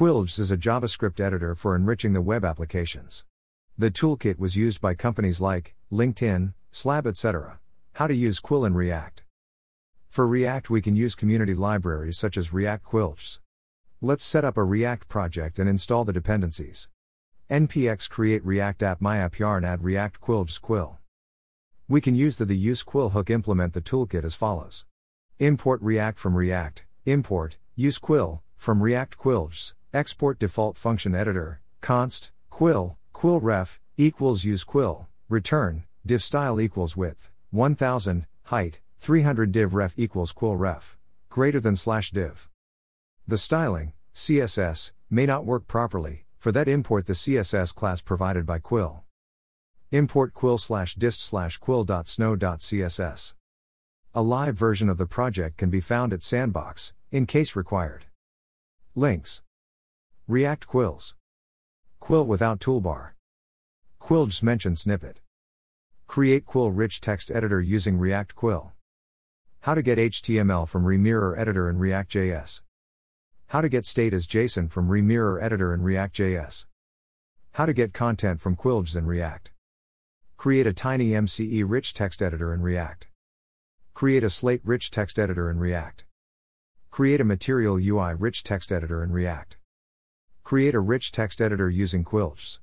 Quills 0.00 0.38
is 0.38 0.50
a 0.50 0.56
JavaScript 0.56 1.20
editor 1.20 1.54
for 1.54 1.76
enriching 1.76 2.14
the 2.14 2.22
web 2.22 2.42
applications. 2.42 3.26
The 3.76 3.90
toolkit 3.90 4.38
was 4.38 4.56
used 4.56 4.80
by 4.80 4.94
companies 4.94 5.42
like 5.42 5.74
LinkedIn, 5.92 6.54
Slab, 6.70 7.06
etc. 7.06 7.60
How 7.92 8.06
to 8.06 8.14
use 8.14 8.40
Quill 8.40 8.64
in 8.64 8.72
React. 8.72 9.24
For 10.08 10.26
React, 10.26 10.70
we 10.70 10.80
can 10.80 10.96
use 10.96 11.14
community 11.14 11.54
libraries 11.54 12.16
such 12.16 12.38
as 12.38 12.50
React 12.50 12.82
Quills. 12.82 13.40
Let's 14.00 14.24
set 14.24 14.42
up 14.42 14.56
a 14.56 14.64
React 14.64 15.06
project 15.06 15.58
and 15.58 15.68
install 15.68 16.06
the 16.06 16.14
dependencies. 16.14 16.88
npx 17.50 18.08
create 18.08 18.42
React 18.42 18.82
app 18.82 19.00
myapp 19.00 19.38
yarn 19.38 19.66
add 19.66 19.84
React 19.84 20.18
Quills 20.18 20.58
quill. 20.58 20.96
We 21.88 22.00
can 22.00 22.14
use 22.14 22.38
the, 22.38 22.46
the 22.46 22.56
use 22.56 22.82
quill 22.82 23.10
hook 23.10 23.28
implement 23.28 23.74
the 23.74 23.82
toolkit 23.82 24.24
as 24.24 24.34
follows. 24.34 24.86
Import 25.38 25.82
React 25.82 26.18
from 26.18 26.36
React, 26.36 26.86
import, 27.04 27.58
use 27.76 27.98
quill, 27.98 28.42
from 28.56 28.82
React 28.82 29.18
Quills, 29.18 29.74
export 29.92 30.38
default 30.38 30.76
function 30.76 31.14
editor, 31.14 31.60
const, 31.80 32.30
quill, 32.48 32.96
quill 33.12 33.40
ref, 33.40 33.80
equals 33.96 34.44
use 34.44 34.62
quill, 34.62 35.08
return, 35.28 35.84
div 36.06 36.22
style 36.22 36.60
equals 36.60 36.96
width, 36.96 37.30
1000, 37.50 38.26
height, 38.44 38.80
300 39.00 39.50
div 39.50 39.74
ref 39.74 39.94
equals 39.96 40.32
quill 40.32 40.56
ref, 40.56 40.96
greater 41.28 41.58
than 41.58 41.74
slash 41.74 42.10
div. 42.12 42.48
The 43.26 43.38
styling, 43.38 43.92
CSS, 44.14 44.92
may 45.08 45.26
not 45.26 45.44
work 45.44 45.66
properly, 45.66 46.24
for 46.38 46.52
that 46.52 46.68
import 46.68 47.06
the 47.06 47.12
CSS 47.12 47.74
class 47.74 48.00
provided 48.00 48.46
by 48.46 48.58
Quill. 48.58 49.04
Import 49.90 50.34
quill 50.34 50.56
slash 50.56 50.94
dist 50.94 51.20
slash 51.20 51.58
quill.snow.css. 51.58 53.34
A 54.14 54.22
live 54.22 54.56
version 54.56 54.88
of 54.88 54.98
the 54.98 55.06
project 55.06 55.56
can 55.56 55.70
be 55.70 55.80
found 55.80 56.12
at 56.12 56.22
Sandbox, 56.22 56.92
in 57.10 57.26
case 57.26 57.54
required. 57.54 58.06
Links 58.94 59.42
React 60.30 60.68
Quills. 60.68 61.16
Quill 61.98 62.24
without 62.24 62.60
toolbar. 62.60 63.14
Quills 63.98 64.44
mention 64.44 64.76
snippet. 64.76 65.20
Create 66.06 66.46
Quill 66.46 66.70
rich 66.70 67.00
text 67.00 67.32
editor 67.32 67.60
using 67.60 67.98
React 67.98 68.36
Quill. 68.36 68.70
How 69.62 69.74
to 69.74 69.82
get 69.82 69.98
HTML 69.98 70.68
from 70.68 70.84
Remirror 70.84 71.36
editor 71.36 71.68
in 71.68 71.78
React.js. 71.78 72.60
How 73.48 73.60
to 73.60 73.68
get 73.68 73.84
state 73.84 74.14
as 74.14 74.28
JSON 74.28 74.70
from 74.70 74.88
Remirror 74.88 75.42
editor 75.42 75.74
in 75.74 75.82
React.js. 75.82 76.66
How 77.54 77.66
to 77.66 77.72
get 77.72 77.92
content 77.92 78.40
from 78.40 78.54
Quills 78.54 78.94
in 78.94 79.06
React. 79.06 79.50
Create 80.36 80.68
a 80.68 80.72
TinyMCE 80.72 81.64
rich 81.66 81.92
text 81.92 82.22
editor 82.22 82.54
in 82.54 82.62
React. 82.62 83.08
Create 83.94 84.22
a 84.22 84.30
slate 84.30 84.60
rich 84.62 84.92
text 84.92 85.18
editor 85.18 85.50
in 85.50 85.58
React. 85.58 86.04
Create 86.92 87.20
a 87.20 87.24
material 87.24 87.80
UI 87.80 88.14
rich 88.14 88.44
text 88.44 88.70
editor 88.70 89.02
in 89.02 89.10
React. 89.10 89.56
Create 90.50 90.74
a 90.74 90.80
rich 90.80 91.12
text 91.12 91.40
editor 91.40 91.70
using 91.70 92.02
Quills. 92.02 92.58